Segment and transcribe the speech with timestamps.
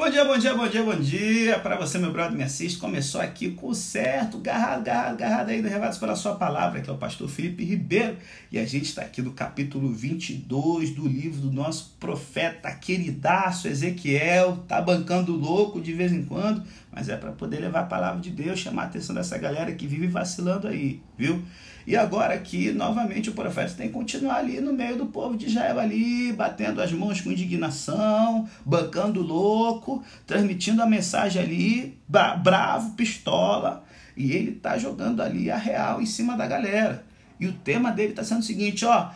[0.00, 2.78] Bom dia, bom dia, bom dia, bom dia para você, meu brother, me assiste.
[2.78, 6.96] Começou aqui com certo, garrado, garrado, garrado aí, levados pela sua palavra, que é o
[6.96, 8.16] pastor Felipe Ribeiro.
[8.50, 14.64] E a gente está aqui no capítulo 22 do livro do nosso profeta queridaço Ezequiel.
[14.66, 18.30] Tá bancando louco de vez em quando, mas é para poder levar a palavra de
[18.30, 21.44] Deus, chamar a atenção dessa galera que vive vacilando aí, viu?
[21.86, 25.46] E agora aqui, novamente, o profeta tem que continuar ali no meio do povo de
[25.46, 33.84] Israel ali, batendo as mãos com indignação, bancando louco, transmitindo a mensagem ali, bravo, pistola.
[34.16, 37.04] E ele tá jogando ali a real em cima da galera.
[37.38, 39.10] E o tema dele está sendo o seguinte, ó,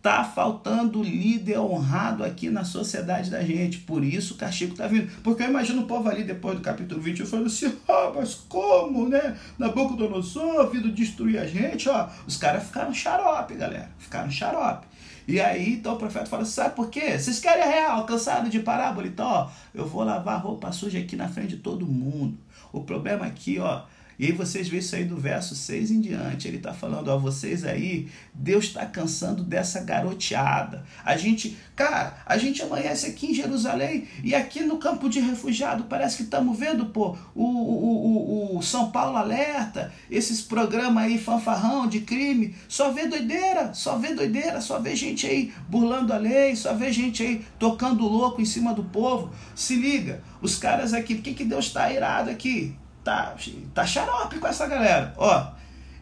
[0.00, 3.78] Tá faltando líder honrado aqui na sociedade da gente.
[3.78, 5.10] Por isso o castigo tá vindo.
[5.22, 9.08] Porque eu imagino o povo ali depois do capítulo 20 falando assim: ah, mas como,
[9.08, 9.36] né?
[9.58, 12.08] Na boca do noção, vindo destruir a gente, ó.
[12.26, 13.90] Os caras ficaram xarope, galera.
[13.98, 14.86] Ficaram xarope.
[15.26, 17.18] E aí, então o profeta fala: sabe por quê?
[17.18, 19.06] Vocês querem real, cansado de parábola?
[19.06, 22.38] Então, ó, eu vou lavar roupa suja aqui na frente de todo mundo.
[22.72, 23.82] O problema aqui, ó
[24.18, 26.48] e aí vocês veem isso aí do verso 6 em diante.
[26.48, 30.84] Ele está falando, ó, vocês aí, Deus está cansando dessa garoteada.
[31.04, 35.84] A gente, cara, a gente amanhece aqui em Jerusalém e aqui no campo de refugiado,
[35.84, 41.16] parece que estamos vendo, pô, o, o, o, o São Paulo Alerta, esses programas aí
[41.16, 46.16] fanfarrão de crime, só vê doideira, só vê doideira, só vê gente aí burlando a
[46.16, 49.30] lei, só vê gente aí tocando louco em cima do povo.
[49.54, 52.74] Se liga, os caras aqui, por que, que Deus está irado aqui?
[53.08, 53.34] Tá,
[53.72, 55.14] tá xarope com essa galera.
[55.16, 55.50] Ó,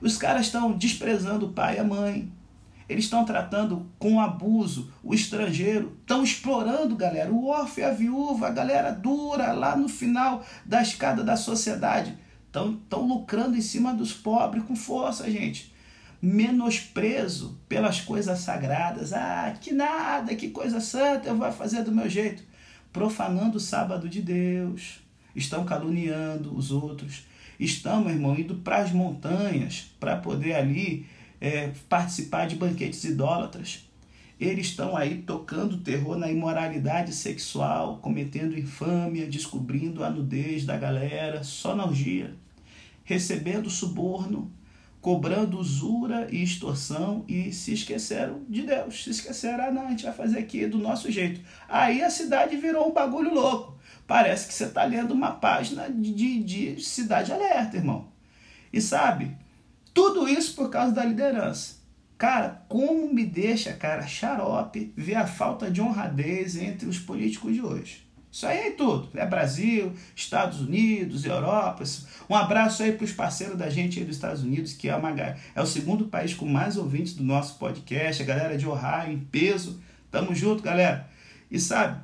[0.00, 2.32] os caras estão desprezando o pai e a mãe.
[2.88, 8.46] Eles estão tratando com abuso o estrangeiro, estão explorando, galera, o órfão e a viúva,
[8.46, 12.16] a galera dura lá no final da escada da sociedade.
[12.46, 15.74] Estão lucrando em cima dos pobres com força, gente.
[16.22, 19.12] Menosprezo pelas coisas sagradas.
[19.12, 22.42] Ah, que nada, que coisa santa, eu vou fazer do meu jeito.
[22.92, 25.05] Profanando o sábado de Deus
[25.36, 27.24] estão caluniando os outros,
[27.60, 31.06] estão, meu irmão, indo para as montanhas para poder ali
[31.40, 33.84] é, participar de banquetes idólatras.
[34.38, 41.42] Eles estão aí tocando terror na imoralidade sexual, cometendo infâmia, descobrindo a nudez da galera,
[41.42, 42.34] só na orgia,
[43.02, 44.52] recebendo suborno,
[45.00, 49.04] cobrando usura e extorsão e se esqueceram de Deus.
[49.04, 51.40] Se esqueceram, ah, não, a gente vai fazer aqui do nosso jeito.
[51.66, 53.75] Aí a cidade virou um bagulho louco.
[54.06, 56.42] Parece que você está lendo uma página de, de,
[56.74, 58.08] de Cidade Alerta, irmão.
[58.72, 59.36] E sabe,
[59.92, 61.76] tudo isso por causa da liderança.
[62.18, 67.60] Cara, como me deixa, cara, xarope ver a falta de honradez entre os políticos de
[67.60, 68.06] hoje.
[68.30, 69.08] Isso aí é tudo.
[69.14, 71.82] É Brasil, Estados Unidos, Europa.
[72.28, 75.10] Um abraço aí para os parceiros da gente aí dos Estados Unidos, que é, uma,
[75.18, 78.22] é o segundo país com mais ouvintes do nosso podcast.
[78.22, 79.80] A galera de Ohio, em peso.
[80.10, 81.08] Tamo junto, galera.
[81.50, 81.98] E sabe,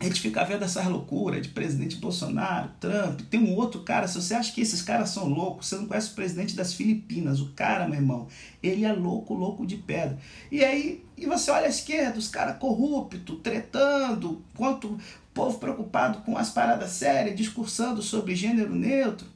[0.00, 3.20] a gente fica vendo essas loucuras de presidente Bolsonaro, Trump.
[3.28, 6.12] Tem um outro cara, se você acha que esses caras são loucos, você não conhece
[6.12, 7.38] o presidente das Filipinas.
[7.38, 8.26] O cara, meu irmão,
[8.62, 10.18] ele é louco, louco de pedra.
[10.50, 14.98] E aí, e você olha à esquerda, os caras corruptos, tretando, quanto
[15.34, 19.26] povo preocupado com as paradas sérias, discursando sobre gênero neutro.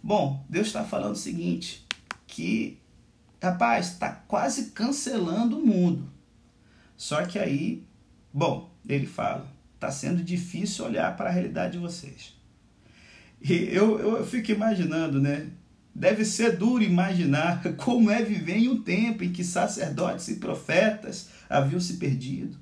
[0.00, 1.84] Bom, Deus está falando o seguinte,
[2.28, 2.78] que,
[3.42, 6.08] rapaz, está quase cancelando o mundo.
[6.96, 7.82] Só que aí,
[8.32, 12.34] bom, ele fala: está sendo difícil olhar para a realidade de vocês.
[13.40, 15.46] E eu, eu fico imaginando, né?
[15.94, 21.30] Deve ser duro imaginar como é viver em um tempo em que sacerdotes e profetas
[21.48, 22.56] haviam se perdido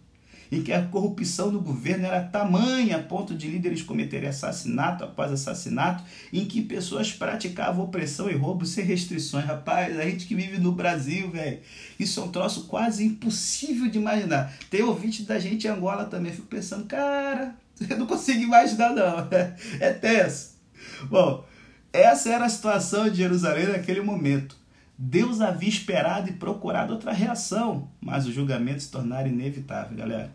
[0.50, 5.32] em que a corrupção no governo era tamanha a ponto de líderes cometerem assassinato após
[5.32, 9.44] assassinato, em que pessoas praticavam opressão e roubo sem restrições.
[9.44, 11.60] Rapaz, a gente que vive no Brasil, velho,
[11.98, 14.54] isso é um troço quase impossível de imaginar.
[14.70, 17.54] Tem ouvinte da gente em Angola também, fico pensando, cara,
[17.88, 19.28] eu não consigo imaginar não,
[19.80, 20.56] é tenso.
[21.04, 21.44] Bom,
[21.92, 24.56] essa era a situação de Jerusalém naquele momento.
[24.98, 30.32] Deus havia esperado e procurado outra reação, mas o julgamento se tornara inevitável, galera.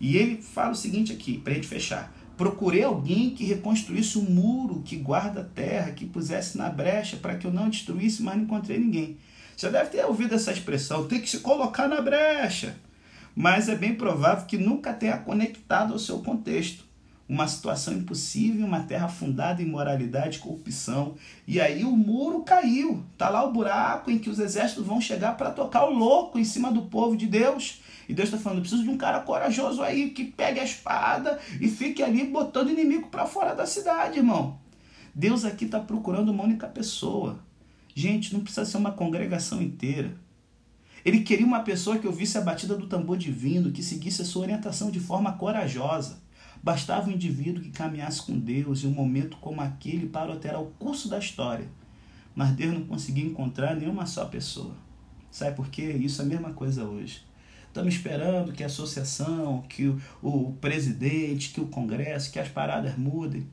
[0.00, 2.12] E ele fala o seguinte aqui, para a gente fechar.
[2.36, 7.36] Procurei alguém que reconstruísse um muro que guarda a terra, que pusesse na brecha para
[7.36, 9.18] que eu não destruísse, mas não encontrei ninguém.
[9.54, 12.76] Você deve ter ouvido essa expressão, tem que se colocar na brecha.
[13.34, 16.87] Mas é bem provável que nunca tenha conectado ao seu contexto
[17.28, 21.14] uma situação impossível, uma terra fundada em moralidade e corrupção.
[21.46, 23.04] E aí o muro caiu.
[23.18, 26.44] Tá lá o buraco em que os exércitos vão chegar para tocar o louco em
[26.44, 27.80] cima do povo de Deus.
[28.08, 31.68] E Deus está falando: preciso de um cara corajoso aí que pegue a espada e
[31.68, 34.58] fique ali botando inimigo para fora da cidade, irmão.
[35.14, 37.40] Deus aqui está procurando uma única pessoa.
[37.94, 40.14] Gente, não precisa ser uma congregação inteira.
[41.04, 44.42] Ele queria uma pessoa que ouvisse a batida do tambor divino, que seguisse a sua
[44.42, 46.20] orientação de forma corajosa.
[46.62, 50.72] Bastava um indivíduo que caminhasse com Deus em um momento como aquele para alterar o
[50.78, 51.66] curso da história.
[52.34, 54.74] Mas Deus não conseguia encontrar nenhuma só pessoa.
[55.30, 55.84] Sabe por quê?
[55.92, 57.22] Isso é a mesma coisa hoje.
[57.66, 62.96] Estamos esperando que a associação, que o, o presidente, que o Congresso, que as paradas
[62.96, 63.46] mudem.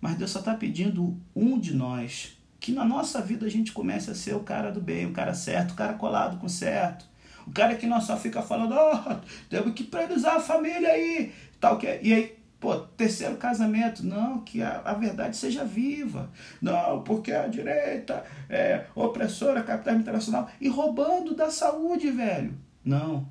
[0.00, 2.36] Mas Deus só está pedindo um de nós.
[2.60, 5.34] Que na nossa vida a gente comece a ser o cara do bem, o cara
[5.34, 7.06] certo, o cara colado com certo.
[7.46, 9.16] O cara que não só fica falando, oh,
[9.50, 11.32] temos que priorizar a família aí,
[11.64, 11.98] tal que é.
[12.02, 16.30] E aí, pô, terceiro casamento, não, que a, a verdade seja viva.
[16.60, 22.54] Não, porque a direita é opressora, capitalismo internacional e roubando da saúde, velho.
[22.84, 23.26] Não.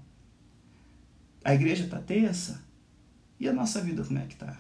[1.46, 2.64] A igreja está tensa.
[3.40, 4.58] E a nossa vida como é que tá?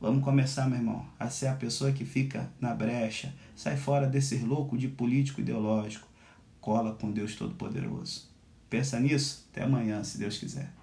[0.00, 4.38] Vamos começar, meu irmão, a ser a pessoa que fica na brecha, sai fora desse
[4.38, 6.08] louco de político ideológico,
[6.60, 8.28] cola com Deus Todo-Poderoso.
[8.68, 9.46] Pensa nisso?
[9.52, 10.81] Até amanhã, se Deus quiser.